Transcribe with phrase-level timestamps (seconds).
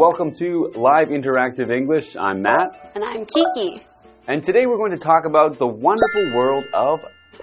[0.00, 2.16] welcome to Live Interactive English.
[2.16, 2.92] I'm Matt.
[2.94, 3.84] And I'm Kiki.
[4.28, 7.00] And today we're going to talk about the wonderful world of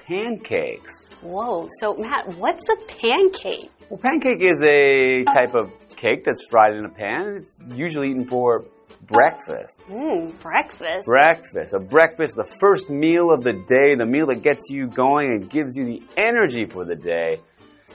[0.07, 1.07] pancakes.
[1.21, 3.69] Whoa, so Matt, what's a pancake?
[3.91, 7.35] Well, pancake is a type of cake that's fried in a pan.
[7.37, 8.65] It's usually eaten for
[9.03, 9.79] breakfast.
[9.87, 11.05] Mmm, breakfast.
[11.05, 11.75] Breakfast.
[11.75, 15.47] A breakfast, the first meal of the day, the meal that gets you going and
[15.47, 17.37] gives you the energy for the day.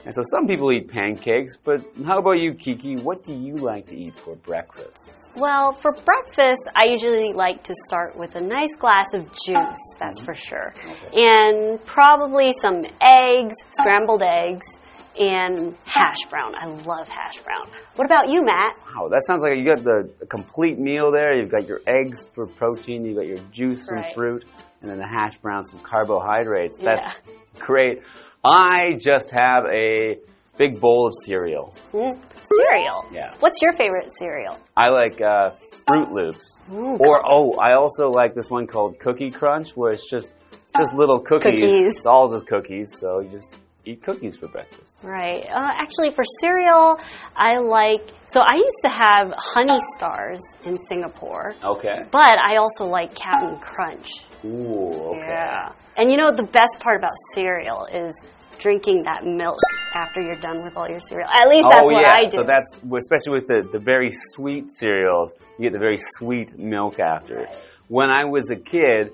[0.05, 2.97] And so some people eat pancakes, but how about you, Kiki?
[2.97, 5.05] What do you like to eat for breakfast?
[5.35, 10.19] Well, for breakfast, I usually like to start with a nice glass of juice, that's
[10.19, 10.25] mm-hmm.
[10.25, 10.73] for sure.
[11.13, 14.65] And probably some eggs, scrambled eggs,
[15.19, 16.53] and hash brown.
[16.55, 17.67] I love hash brown.
[17.95, 18.75] What about you, Matt?
[18.95, 21.33] Wow, that sounds like you got the, complete meal there.
[21.39, 24.13] You've got your eggs for protein, you've got your juice from Right.
[24.13, 24.45] fruit,
[24.81, 26.77] and then the hash brown, some carbohydrates.
[26.79, 26.95] Yeah.
[26.95, 27.15] That's
[27.59, 28.01] great.
[28.43, 30.17] I just have a
[30.57, 31.73] big bowl of cereal.
[31.93, 33.05] Mm, cereal.
[33.11, 33.33] Yeah.
[33.39, 34.57] What's your favorite cereal?
[34.75, 35.51] I like uh,
[35.87, 36.59] Froot Loops.
[36.71, 40.33] Ooh, Or oh, I also like this one called Cookie Crunch, where it's just
[40.77, 41.59] just little cookies.
[41.61, 41.85] Cookies.
[41.97, 44.81] It's all just cookies, so you just eat cookies for breakfast.
[45.03, 45.43] Right.
[45.53, 46.99] Uh, actually, for cereal,
[47.35, 48.01] I like.
[48.27, 52.05] So I used to have Honey Stars in Singapore, Okay.
[52.11, 54.09] but I also like Captain Crunch.
[54.45, 55.11] Ooh.
[55.11, 55.19] Okay.
[55.27, 55.69] Yeah.
[55.97, 58.13] And you know the best part about cereal is
[58.59, 59.57] drinking that milk
[59.93, 61.29] after you're done with all your cereal.
[61.29, 62.13] At least that's oh what yeah.
[62.13, 62.37] I do.
[62.37, 66.99] So that's especially with the the very sweet cereals, you get the very sweet milk
[66.99, 67.47] after.
[67.89, 69.11] When I was a kid,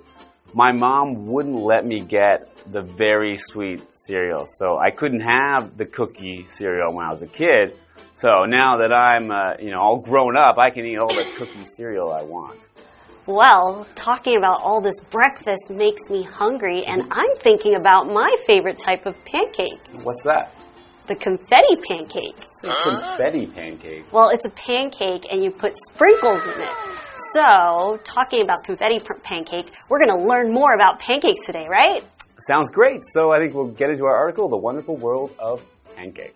[0.53, 5.85] my mom wouldn't let me get the very sweet cereal, so I couldn't have the
[5.85, 7.75] cookie cereal when I was a kid.
[8.16, 11.25] So now that I'm, uh, you know, all grown up, I can eat all the
[11.38, 12.59] cookie cereal I want.
[13.29, 18.79] Well, talking about all this breakfast makes me hungry, and I'm thinking about my favorite
[18.79, 20.51] type of pancake, What's that?
[21.06, 22.38] the confetti pancake.
[22.63, 24.06] A confetti pancake.
[24.12, 26.69] Well, it's a pancake and you put sprinkles in it.
[27.34, 32.03] So, talking about confetti pancake, we're going to learn more about pancakes today, right?
[32.47, 33.01] Sounds great.
[33.12, 35.63] So I think we'll get into our article, The Wonderful World of
[35.95, 36.35] Pancakes.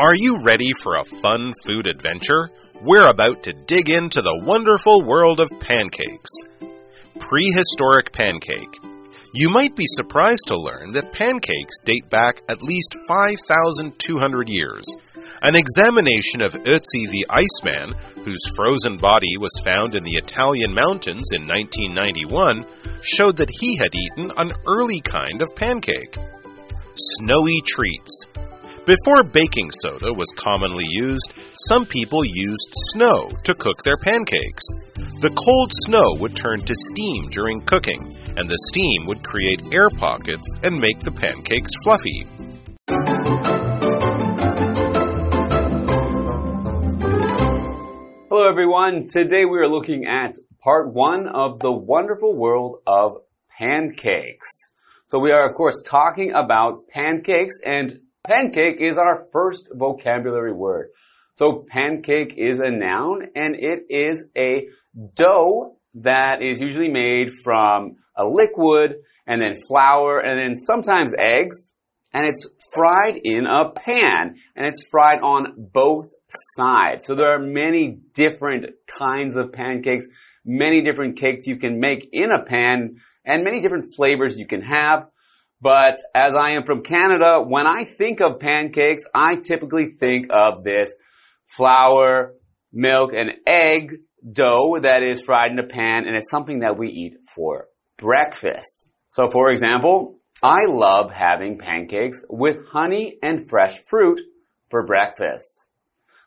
[0.00, 2.48] Are you ready for a fun food adventure?
[2.80, 6.30] We're about to dig into the wonderful world of pancakes.
[7.18, 8.78] Prehistoric pancake.
[9.34, 14.84] You might be surprised to learn that pancakes date back at least 5,200 years.
[15.42, 21.32] An examination of Ötzi the Iceman, whose frozen body was found in the Italian mountains
[21.34, 22.64] in 1991,
[23.02, 26.16] showed that he had eaten an early kind of pancake.
[26.94, 28.26] Snowy treats.
[28.88, 31.34] Before baking soda was commonly used,
[31.68, 34.64] some people used snow to cook their pancakes.
[35.20, 39.90] The cold snow would turn to steam during cooking, and the steam would create air
[39.90, 42.24] pockets and make the pancakes fluffy.
[48.30, 49.08] Hello, everyone.
[49.08, 53.18] Today we are looking at part one of the wonderful world of
[53.50, 54.48] pancakes.
[55.08, 60.88] So we are, of course, talking about pancakes, and pancake is our first vocabulary word.
[61.36, 64.66] So pancake is a noun, and it is a
[65.14, 68.96] dough that is usually made from a liquid,
[69.26, 71.72] and then flour, and then sometimes eggs,
[72.12, 72.44] and it's
[72.74, 76.08] fried in a pan, and it's fried on both
[76.56, 77.06] sides.
[77.06, 78.66] So there are many different
[78.98, 80.06] kinds of pancakes,
[80.44, 84.62] many different cakes you can make in a pan, and many different flavors you can
[84.62, 85.08] have.
[85.60, 90.62] But as I am from Canada, when I think of pancakes, I typically think of
[90.62, 90.90] this
[91.56, 92.34] flour,
[92.72, 93.96] milk, and egg
[94.32, 97.66] dough that is fried in a pan, and it's something that we eat for
[97.98, 98.88] breakfast.
[99.12, 104.20] So for example, I love having pancakes with honey and fresh fruit
[104.70, 105.64] for breakfast.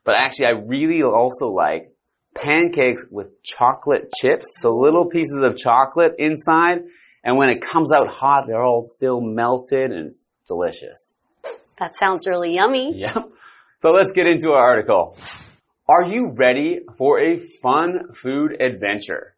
[0.03, 1.93] But actually, I really also like
[2.35, 6.79] pancakes with chocolate chips, so little pieces of chocolate inside,
[7.23, 11.13] and when it comes out hot, they're all still melted and it's delicious.
[11.79, 12.93] That sounds really yummy.
[12.95, 13.29] Yep.
[13.79, 15.17] So let's get into our article.
[15.87, 19.35] Are you ready for a fun food adventure?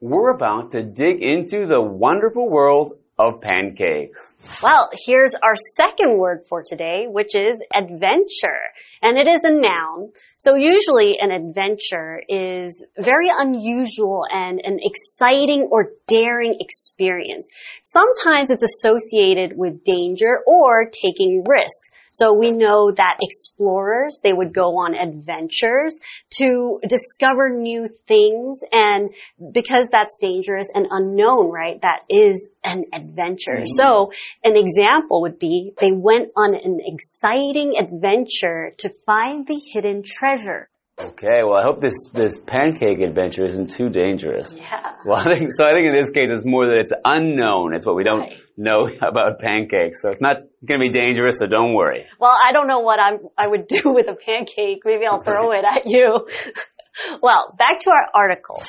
[0.00, 4.18] We're about to dig into the wonderful world of pancakes.
[4.62, 8.62] Well, here's our second word for today, which is adventure.
[9.02, 10.12] And it is a noun.
[10.38, 17.48] So usually an adventure is very unusual and an exciting or daring experience.
[17.82, 21.89] Sometimes it's associated with danger or taking risks.
[22.10, 25.98] So we know that explorers, they would go on adventures
[26.38, 29.10] to discover new things and
[29.52, 31.80] because that's dangerous and unknown, right?
[31.82, 33.58] That is an adventure.
[33.58, 33.80] Mm -hmm.
[33.80, 34.10] So
[34.44, 40.68] an example would be they went on an exciting adventure to find the hidden treasure.
[41.02, 44.52] Okay, well, I hope this, this pancake adventure isn't too dangerous.
[44.54, 44.92] Yeah.
[45.06, 47.74] Well, I think, so I think in this case it's more that it's unknown.
[47.74, 48.36] It's what we don't right.
[48.56, 50.02] know about pancakes.
[50.02, 50.36] So it's not
[50.66, 52.04] going to be dangerous, so don't worry.
[52.18, 54.82] Well, I don't know what I'm, I would do with a pancake.
[54.84, 56.28] Maybe I'll throw it at you.
[57.22, 58.62] well, back to our article.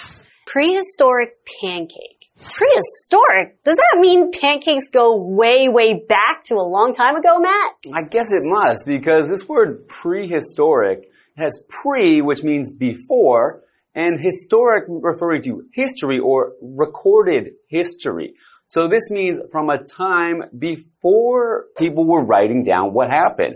[0.48, 2.30] Prehistoric pancake.
[2.40, 3.64] Prehistoric?
[3.64, 7.76] Does that mean pancakes go way, way back to a long time ago, Matt?
[7.94, 13.64] I guess it must, because this word prehistoric has pre, which means before,
[13.96, 18.36] and historic referring to history or recorded history.
[18.68, 23.56] So this means from a time before people were writing down what happened.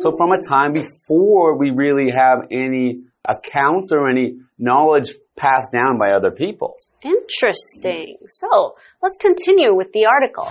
[0.00, 5.98] So from a time before we really have any accounts or any knowledge passed down
[5.98, 6.76] by other people.
[7.02, 8.16] Interesting.
[8.26, 10.48] So let's continue with the article.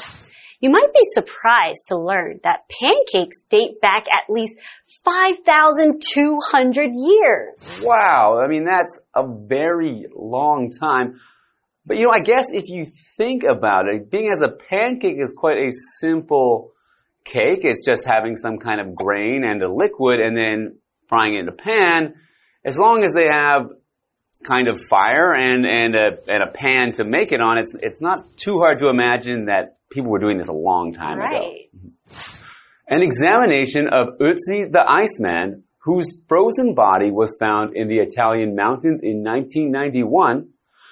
[0.65, 4.55] You might be surprised to learn that pancakes date back at least
[5.03, 7.81] 5,200 years.
[7.83, 8.41] Wow.
[8.43, 11.19] I mean, that's a very long time.
[11.85, 15.35] But you know, I guess if you think about it, being as a pancake is
[15.37, 15.69] quite a
[16.01, 16.71] simple
[17.25, 17.59] cake.
[17.61, 20.79] It's just having some kind of grain and a liquid and then
[21.09, 22.15] frying it in a pan.
[22.65, 23.69] As long as they have
[24.47, 28.01] kind of fire and, and a, and a pan to make it on, it's, it's
[28.01, 31.35] not too hard to imagine that people were doing this a long time right.
[31.35, 32.19] ago.
[32.87, 38.99] An examination of Ötzi the Iceman, whose frozen body was found in the Italian mountains
[39.01, 40.49] in 1991,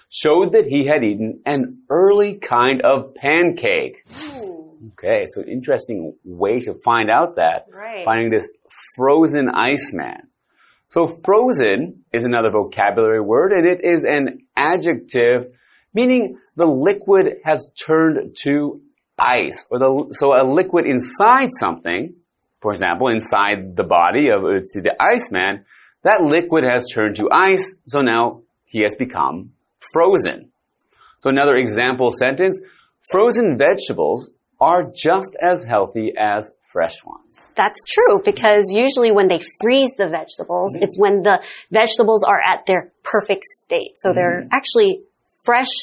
[0.09, 4.05] showed that he had eaten an early kind of pancake.
[4.29, 4.79] Ooh.
[4.93, 7.65] Okay, so interesting way to find out that.
[7.71, 8.05] Right.
[8.05, 8.47] Finding this
[8.95, 10.29] frozen Iceman.
[10.89, 15.51] So frozen is another vocabulary word and it is an adjective
[15.93, 18.81] meaning the liquid has turned to
[19.19, 22.15] ice, or the, so a liquid inside something,
[22.61, 25.65] for example, inside the body of Ötzi the Iceman,
[26.03, 29.51] that liquid has turned to ice, so now he has become
[29.93, 30.51] frozen.
[31.19, 32.61] So another example sentence,
[33.11, 34.29] frozen vegetables
[34.59, 37.37] are just as healthy as fresh ones.
[37.55, 40.83] That's true because usually when they freeze the vegetables, mm -hmm.
[40.83, 41.37] it's when the
[41.71, 43.93] vegetables are at their perfect state.
[43.95, 44.15] So mm -hmm.
[44.17, 44.91] they're actually
[45.47, 45.73] fresh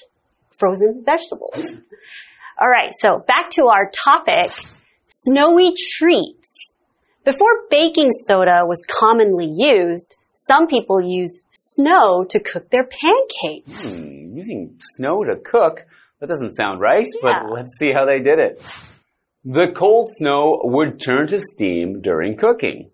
[0.61, 1.65] frozen vegetables.
[2.61, 4.55] All right, so back to our topic,
[5.07, 6.75] snowy treats.
[7.25, 13.83] Before baking soda was commonly used, some people used snow to cook their pancakes.
[13.83, 15.87] Hmm, using snow to cook?
[16.21, 17.45] That doesn't sound right, yeah.
[17.45, 18.63] but let's see how they did it.
[19.43, 22.91] The cold snow would turn to steam during cooking.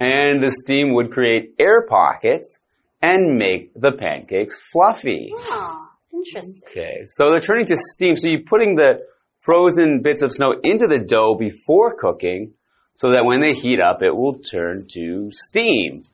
[0.00, 2.58] And the steam would create air pockets
[3.00, 5.32] and make the pancakes fluffy.
[5.32, 5.85] Aww.
[6.16, 6.62] Interesting.
[6.70, 8.16] Okay, so they're turning to steam.
[8.16, 9.00] So you're putting the
[9.40, 12.54] frozen bits of snow into the dough before cooking
[12.96, 16.04] so that when they heat up, it will turn to steam.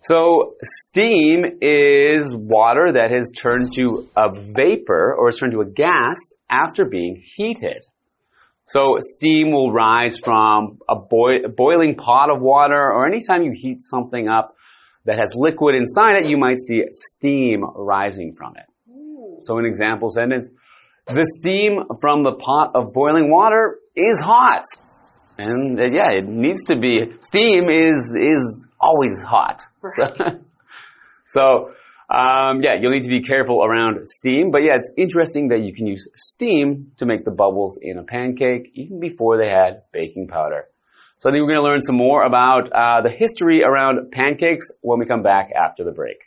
[0.00, 5.70] So steam is water that has turned to a vapor or has turned to a
[5.70, 6.16] gas
[6.50, 7.84] after being heated.
[8.68, 13.78] So steam will rise from a boi boiling pot of water or anytime you heat
[13.80, 14.54] something up
[15.04, 18.64] that has liquid inside it, you might see steam rising from it.
[19.46, 20.50] So an example sentence,
[21.06, 24.64] the steam from the pot of boiling water is hot.
[25.38, 29.62] And uh, yeah, it needs to be, steam is, is always hot.
[29.82, 30.40] Right.
[31.28, 31.70] so,
[32.08, 34.50] um, yeah, you'll need to be careful around steam.
[34.50, 38.02] But yeah, it's interesting that you can use steam to make the bubbles in a
[38.02, 40.64] pancake even before they had baking powder.
[41.20, 44.66] So I think we're going to learn some more about uh, the history around pancakes
[44.80, 46.18] when we come back after the break.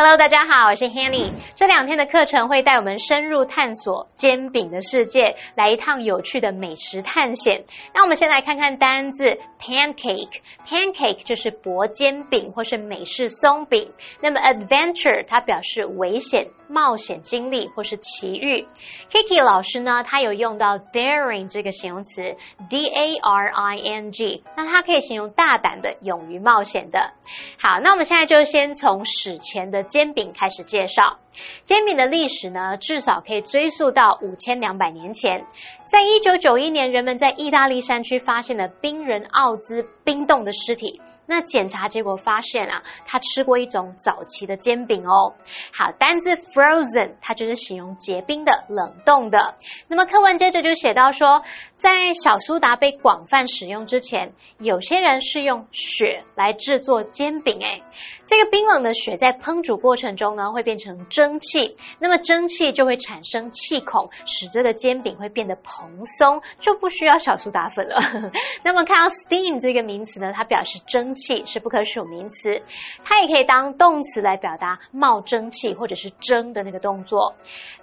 [0.00, 1.32] Hello，大家好，我是 Hanny。
[1.56, 7.64] 这两天的课程会带我们深入探索煎饼的世界，来一趟有趣的美食探险。
[7.92, 9.24] 那我们先来看看单字
[9.58, 10.38] pancake。
[10.64, 13.90] pancake 就是薄煎饼或是美式松饼。
[14.22, 18.68] 那么 adventure 它表示危险、冒险经历或是奇遇。
[19.10, 22.36] Kiki 老师呢，他有用到 daring 这个形容词
[22.70, 27.14] ，d a r i n g，那它可以形容大胆的、勇于冒险的。
[27.60, 31.18] 好，那我们现在就先从史前的煎饼开始介绍。
[31.64, 35.44] 煎饼的历史呢，至少可以追溯到五千两百年前。
[35.86, 41.00] 在一九九一年，人们在意大利山区发现了冰人奥兹冰冻的尸体。
[41.28, 45.34] 那检查结果发现啊，他吃过一种早期的煎饼哦。
[45.72, 49.54] 好，单字 frozen 它就是形容结冰的、冷冻的。
[49.88, 51.42] 那么课文接着就写到说，
[51.76, 57.60] 在小苏打被广泛使用之前，有些人是用雪来制作煎饼。
[57.60, 57.82] 诶，
[58.26, 67.98] 这个冰冷的雪在烹煮过程中呢，会变成蒸汽，那么蒸汽就会产生气孔，使这个煎饼会变得蓬松，就不需要小苏打粉了。
[68.64, 72.62] 那么看到 steam 这个名词呢，它表示蒸气，是不可数名词，
[73.04, 77.34] 它也可以当动词来表达冒蒸汽或者是蒸的那个动作。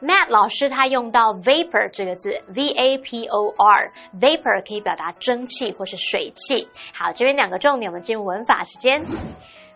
[0.02, 6.68] Matt 老师他用到 vapor 这个字，v a p o r，vapor 可以表达蒸汽或是水汽。
[6.94, 9.06] 好，这边两个重点，我们进入文法时间。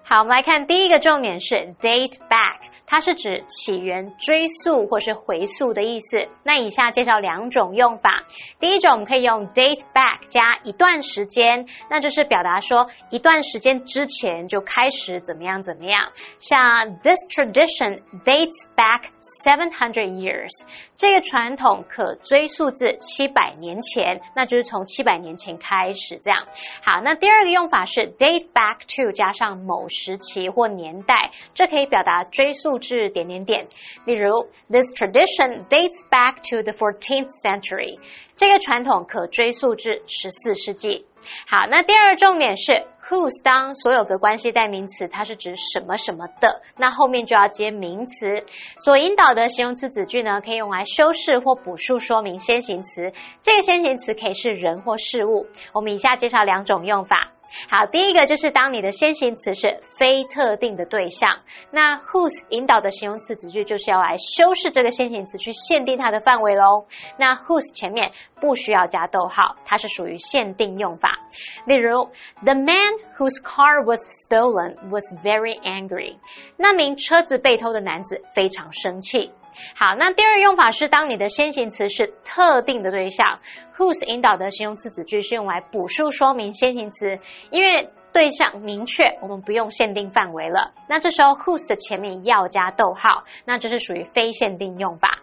[0.03, 2.68] 好，我们来看第一个重点是 date back。
[2.89, 6.27] 它是指起源、追溯或是回溯的意思。
[6.43, 8.23] 那以下介绍两种用法。
[8.59, 16.09] 第一种，可以用 date back 加一段时间，那就是表达说一段时间之前就开始怎么样怎么样。
[16.39, 19.03] 像 This tradition dates back
[19.43, 20.49] seven hundred years，
[20.95, 26.47] 这个传统可追溯至七百年前，那就是从七百年前开始这样。
[26.81, 32.79] 好，那第二个用法是 date back to 加上某时期或年代，这可以表达追溯。
[32.79, 33.67] 至点点点，
[34.05, 37.99] 例如，This tradition dates back to the fourteenth century。
[38.37, 41.05] 这个传统可追溯至十四世纪。
[41.45, 48.45] 好，那第二个重点是 whose 当所有格关系代名词，它是指什么什么的，那后面就要接名词。
[48.77, 53.11] 所引导的形容词子句呢，可以用来修饰或补述说明先行词。
[53.41, 55.47] 这个先行词可以是人或事物。
[55.73, 57.31] 我们以下介绍两种用法。
[57.67, 61.39] 好，第一个就是当你的先行词是非特定的对象，
[61.71, 66.85] 那 whose 引导的形容词子句就是要来修饰这个先行词，去限定它的范围喽。
[67.17, 71.17] 那 whose 前面不需要加逗号，它是属于限定用法。
[71.65, 72.09] 例如
[72.43, 76.17] ，The man whose car was stolen was very angry。
[76.55, 79.31] 那名车子被偷的男子非常生气。
[79.75, 83.39] 好，那第二用法是当你的先行词是特定的对象
[83.77, 87.19] ，whose 引导的形容词子句是用来补述说明先行词，
[87.51, 90.73] 因为对象明确，我们不用限定范围了。
[90.87, 95.19] 那这时候 whose 的前面要加逗号，那这是属于非限定用法。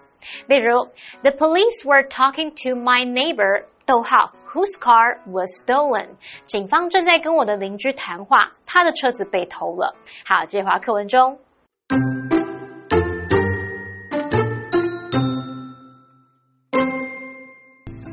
[0.47, 0.89] 例如
[1.23, 6.17] ，The police were talking to my neighbor，逗号，whose car was stolen。
[6.45, 9.95] 警方正在跟我的邻居谈话，他的车子被偷了。
[10.25, 11.39] 好，接话课文中。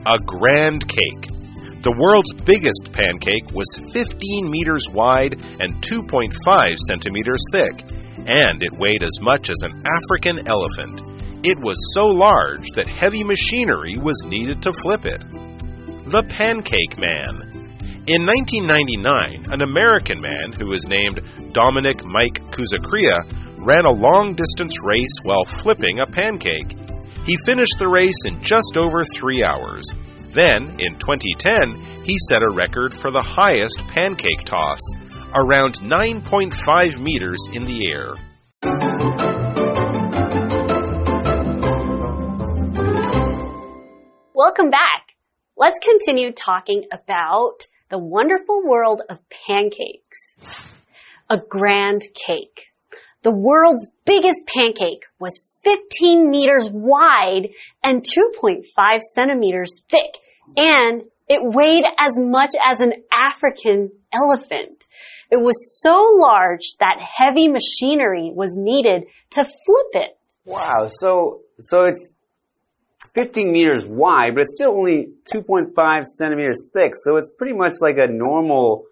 [0.06, 1.32] A grand cake.
[1.82, 7.88] The world's biggest pancake was 15 meters wide and 2.5 centimeters thick,
[8.28, 11.48] and it weighed as much as an African elephant.
[11.48, 15.24] It was so large that heavy machinery was needed to flip it.
[16.12, 17.64] The Pancake Man.
[18.06, 21.22] In 1999, an American man who was named
[21.54, 23.24] Dominic Mike Cuzzacrea
[23.58, 26.76] ran a long distance race while flipping a pancake.
[27.26, 29.86] He finished the race in just over three hours.
[30.32, 34.82] Then, in 2010, he set a record for the highest pancake toss,
[35.34, 38.16] around 9.5 meters in the air.
[44.34, 45.08] Welcome back.
[45.56, 50.36] Let's continue talking about the wonderful world of pancakes.
[51.30, 52.73] A grand cake.
[53.24, 57.50] The world's biggest pancake was 15 meters wide
[57.82, 58.66] and 2.5
[59.02, 60.20] centimeters thick,
[60.58, 64.84] and it weighed as much as an African elephant.
[65.32, 70.18] It was so large that heavy machinery was needed to flip it.
[70.44, 72.12] Wow, so so it's
[73.16, 77.96] 15 meters wide, but it's still only 2.5 centimeters thick, so it's pretty much like
[77.98, 78.84] a normal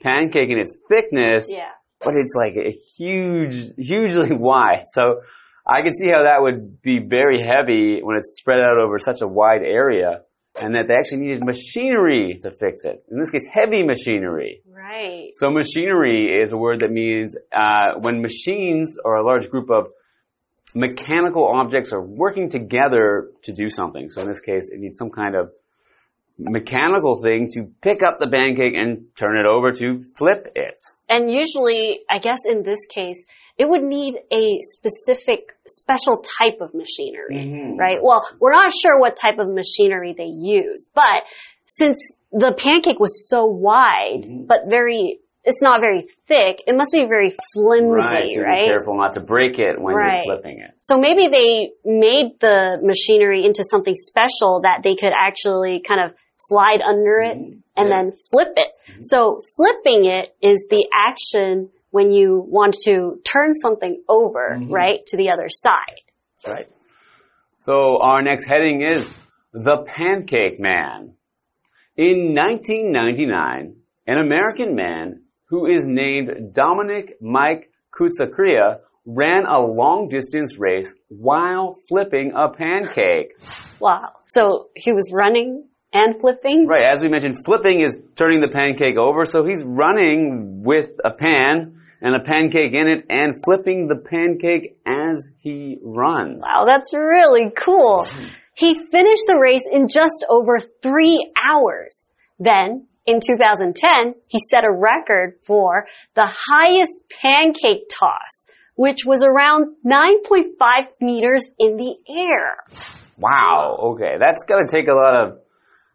[0.00, 1.46] pancake in its thickness.
[1.48, 1.72] Yeah
[2.04, 4.84] but it's like a huge, hugely wide.
[4.88, 5.22] So
[5.66, 9.20] I can see how that would be very heavy when it's spread out over such
[9.22, 10.22] a wide area
[10.60, 13.04] and that they actually needed machinery to fix it.
[13.10, 14.62] In this case, heavy machinery.
[14.68, 15.30] Right.
[15.34, 19.86] So machinery is a word that means uh, when machines or a large group of
[20.74, 24.10] mechanical objects are working together to do something.
[24.10, 25.52] So in this case, it needs some kind of
[26.38, 30.82] mechanical thing to pick up the pancake and turn it over to flip it.
[31.08, 33.24] And usually, I guess in this case,
[33.58, 37.76] it would need a specific, special type of machinery, mm-hmm.
[37.78, 37.98] right?
[38.02, 41.24] Well, we're not sure what type of machinery they used, but
[41.64, 41.98] since
[42.32, 44.46] the pancake was so wide, mm-hmm.
[44.46, 48.38] but very, it's not very thick, it must be very flimsy, right?
[48.38, 48.62] Right?
[48.62, 50.24] Be careful not to break it when right.
[50.24, 50.70] you're flipping it.
[50.80, 56.16] So maybe they made the machinery into something special that they could actually kind of
[56.48, 57.58] slide under it, mm-hmm.
[57.76, 58.68] and then flip it.
[58.90, 59.02] Mm-hmm.
[59.02, 64.72] So flipping it is the action when you want to turn something over, mm-hmm.
[64.72, 66.00] right, to the other side.
[66.46, 66.68] Right.
[67.60, 69.12] So our next heading is
[69.52, 71.14] The Pancake Man.
[71.96, 80.58] In 1999, an American man who is named Dominic Mike Cuzzacrea ran a long distance
[80.58, 83.32] race while flipping a pancake.
[83.78, 84.12] Wow.
[84.26, 86.66] So he was running and flipping?
[86.66, 91.10] Right, as we mentioned, flipping is turning the pancake over, so he's running with a
[91.10, 96.42] pan and a pancake in it and flipping the pancake as he runs.
[96.42, 98.06] Wow, that's really cool.
[98.54, 102.04] He finished the race in just over three hours.
[102.38, 109.76] Then, in 2010, he set a record for the highest pancake toss, which was around
[109.86, 110.48] 9.5
[111.00, 112.64] meters in the air.
[113.16, 115.38] Wow, okay, that's gonna take a lot of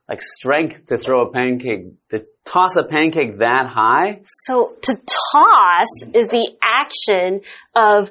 [0.09, 4.21] like strength to throw a pancake, to toss a pancake that high.
[4.45, 7.41] So to toss is the action
[7.75, 8.09] of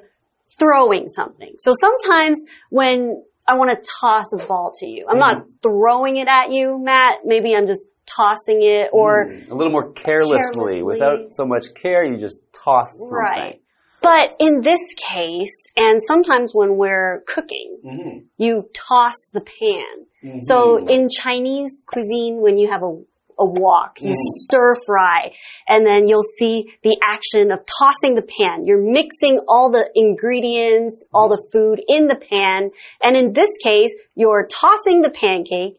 [0.58, 1.54] throwing something.
[1.58, 6.28] So sometimes when I want to toss a ball to you, I'm not throwing it
[6.28, 7.24] at you, Matt.
[7.24, 10.82] Maybe I'm just tossing it or a little more carelessly, Carelessly.
[10.82, 13.08] without so much care, you just toss something.
[13.10, 13.60] right.
[14.02, 18.24] But in this case, and sometimes when we're cooking, Mhm.
[18.36, 20.05] you toss the pan.
[20.42, 20.88] So mm-hmm.
[20.88, 23.02] in Chinese cuisine, when you have a
[23.38, 24.44] a wok, you mm-hmm.
[24.44, 25.30] stir fry,
[25.68, 28.64] and then you'll see the action of tossing the pan.
[28.64, 32.70] You're mixing all the ingredients, all the food in the pan,
[33.02, 35.78] and in this case, you're tossing the pancake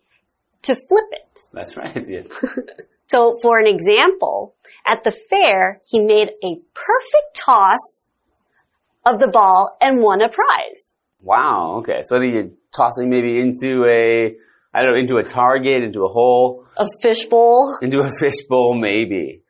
[0.63, 1.41] to flip it.
[1.51, 2.07] That's right.
[2.07, 2.21] Yeah.
[3.07, 4.53] So for an example,
[4.85, 8.03] at the fair, he made a perfect toss
[9.05, 10.91] of the ball and won a prize.
[11.21, 11.77] Wow.
[11.79, 12.01] Okay.
[12.03, 14.35] So then you're tossing maybe into a,
[14.77, 17.77] I don't know, into a target, into a hole, A fishbowl.
[17.81, 19.41] into a fishbowl, maybe.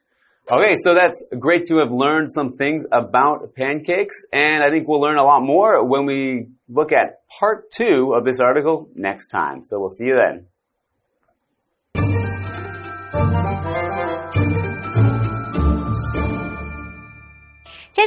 [0.50, 5.02] Okay, so that's great to have learned some things about pancakes, and I think we'll
[5.02, 9.66] learn a lot more when we look at part two of this article next time.
[9.66, 10.46] So we'll see you then.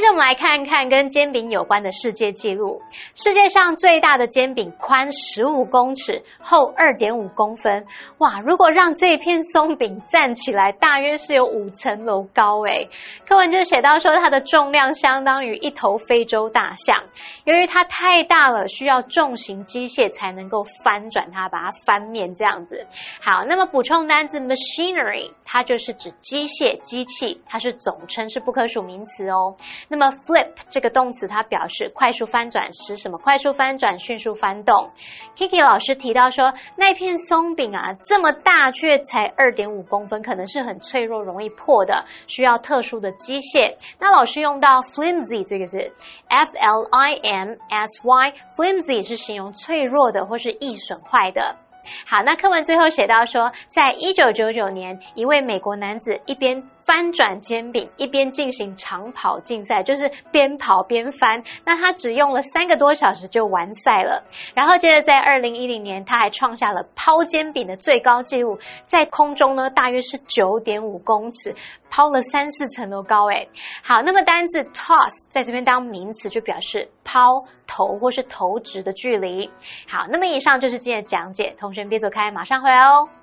[0.01, 2.81] 接着我们来看看跟煎饼有关的世界纪录。
[3.13, 7.85] 世界上最大的煎饼宽十五公尺，厚二点五公分。
[8.17, 8.39] 哇！
[8.39, 12.89] 如果让这片松饼站起来，大约是有五层楼高诶。
[13.27, 16.97] 课文就写到说，它的重量相当于一头非洲大象。
[17.43, 22.87] 由于它太大了，需要重型机械才能够翻转它，把它翻面这样子。
[23.21, 29.55] 好，那么补充单字 machinery，它就是指机械、机器，它是总称，是不可数名词哦。
[29.91, 34.89] 那么 flip 这个动词，它表示快速翻转，使什么快速翻转、迅速翻动。
[35.35, 43.75] Kiki 老师提到说，那片松饼啊，这么大却才二点五公分，可能是很脆弱、容易破的，需要特殊的机械。
[43.99, 45.91] 那老师用到 flimsy 这个字
[46.29, 51.57] ，F L I M S Y，flimsy 是形容脆弱的或是易损坏的。
[52.05, 61.43] 好，那课文最后写到说，在一九九九年，一位美国男子一边翻转煎饼，一边进行长跑竞赛，就是边跑边翻。
[61.65, 64.23] 那他只用了三个多小时就完赛了。
[64.53, 71.55] 然后接着在二零一零年，他还创下了抛煎饼的最高纪录，在空中呢大约是九点五公尺，
[71.89, 73.25] 抛了三四层楼高。
[73.25, 73.49] 诶，
[73.83, 79.49] 好，那么单字 toss 在这边当名词就表示抛、投或是投掷的距离。
[79.87, 83.20] 好，那么以上就是今天的讲解，同学们别走开，马上回来哦。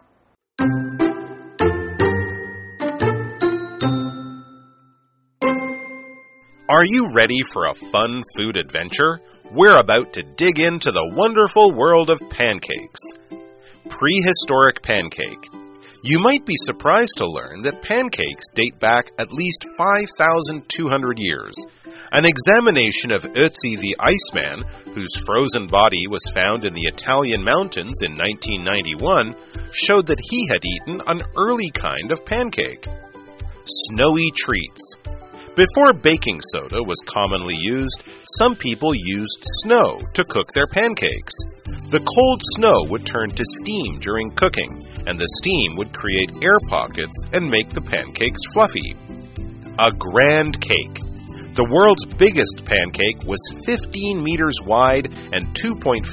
[6.70, 9.18] Are you ready for a fun food adventure?
[9.50, 13.00] We're about to dig into the wonderful world of pancakes.
[13.88, 15.48] Prehistoric pancake.
[16.04, 21.54] You might be surprised to learn that pancakes date back at least 5,200 years.
[22.12, 28.02] An examination of Ötzi the Iceman, whose frozen body was found in the Italian mountains
[28.02, 29.34] in 1991,
[29.72, 32.86] showed that he had eaten an early kind of pancake.
[33.64, 34.96] Snowy treats.
[35.58, 38.04] Before baking soda was commonly used,
[38.38, 41.34] some people used snow to cook their pancakes.
[41.90, 46.60] The cold snow would turn to steam during cooking, and the steam would create air
[46.68, 48.94] pockets and make the pancakes fluffy.
[49.80, 51.02] A grand cake.
[51.54, 56.06] The world's biggest pancake was 15 meters wide and 2.5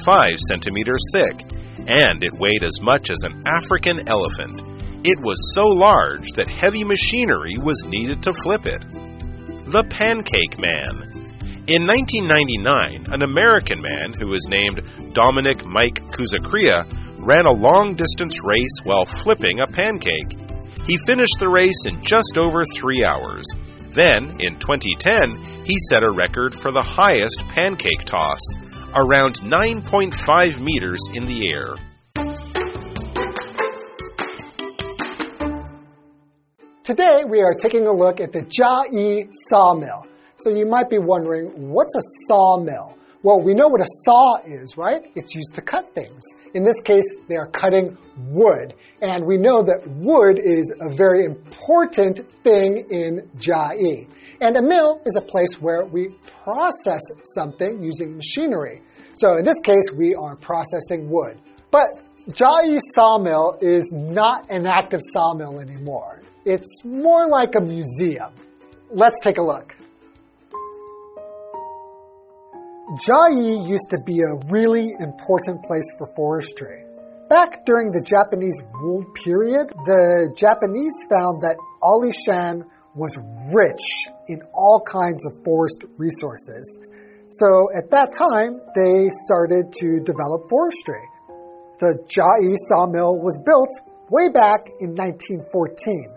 [0.50, 1.46] centimeters thick,
[1.86, 4.58] and it weighed as much as an African elephant.
[5.06, 9.05] It was so large that heavy machinery was needed to flip it.
[9.68, 11.26] The Pancake Man.
[11.66, 14.80] In 1999, an American man who was named
[15.12, 16.86] Dominic Mike Cuzzacrea
[17.18, 20.38] ran a long distance race while flipping a pancake.
[20.86, 23.44] He finished the race in just over three hours.
[23.92, 28.38] Then, in 2010, he set a record for the highest pancake toss,
[28.94, 31.74] around 9.5 meters in the air.
[36.86, 40.06] Today we are taking a look at the Jiayi sawmill.
[40.36, 42.96] So you might be wondering, what's a sawmill?
[43.24, 45.02] Well, we know what a saw is, right?
[45.16, 46.22] It's used to cut things.
[46.54, 48.74] In this case, they are cutting wood.
[49.02, 54.08] And we know that wood is a very important thing in Jiayi.
[54.40, 57.02] And a mill is a place where we process
[57.34, 58.80] something using machinery.
[59.16, 61.40] So in this case, we are processing wood.
[61.72, 66.20] But Jiayi Sawmill is not an active sawmill anymore.
[66.44, 68.32] It's more like a museum.
[68.90, 69.76] Let's take a look.
[73.06, 76.84] Jiayi used to be a really important place for forestry.
[77.28, 82.64] Back during the Japanese rule period, the Japanese found that Alishan
[82.96, 83.16] was
[83.54, 86.80] rich in all kinds of forest resources.
[87.28, 91.02] So at that time, they started to develop forestry.
[91.78, 93.68] The Jiayi sawmill was built
[94.08, 96.08] way back in 1914.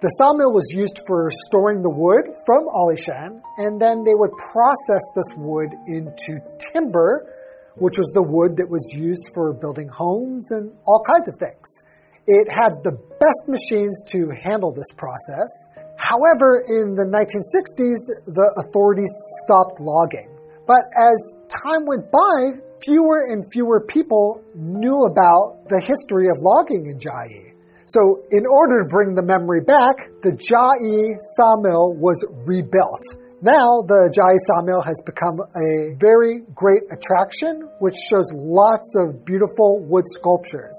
[0.00, 5.04] The sawmill was used for storing the wood from Alishan, and then they would process
[5.16, 7.28] this wood into timber,
[7.76, 11.84] which was the wood that was used for building homes and all kinds of things.
[12.26, 15.48] It had the best machines to handle this process.
[15.96, 19.12] However, in the 1960s, the authorities
[19.44, 20.28] stopped logging.
[20.66, 26.86] But as time went by, fewer and fewer people knew about the history of logging
[26.86, 27.54] in Jiayi.
[27.86, 33.02] So, in order to bring the memory back, the Jiayi sawmill was rebuilt.
[33.42, 39.80] Now, the Jiayi sawmill has become a very great attraction, which shows lots of beautiful
[39.80, 40.76] wood sculptures.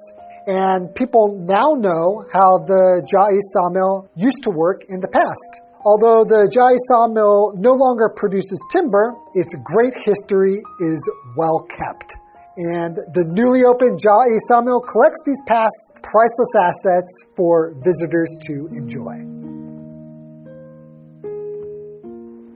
[0.47, 5.61] And people now know how the Jiayi sawmill used to work in the past.
[5.83, 12.13] Although the Jiayi sawmill no longer produces timber, its great history is well kept.
[12.57, 19.25] And the newly opened Jiayi Sawmill collects these past priceless assets for visitors to enjoy.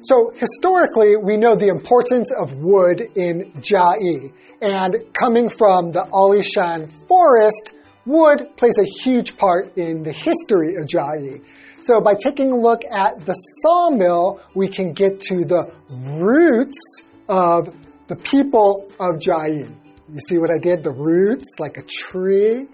[0.04, 4.34] So, historically, we know the importance of wood in Jiayi.
[4.62, 7.74] And coming from the Alishan forest,
[8.06, 11.42] wood plays a huge part in the history of Jiayi.
[11.82, 17.76] So, by taking a look at the sawmill, we can get to the roots of
[18.08, 19.70] the people of Jiayi.
[20.12, 20.84] You see what I did?
[20.84, 22.68] The roots, like a tree.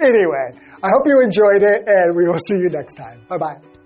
[0.00, 3.22] Anyway, I hope you enjoyed it, and we will see you next time.
[3.28, 3.77] Bye bye.